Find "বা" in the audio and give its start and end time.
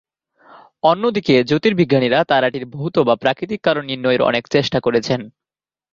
3.07-3.15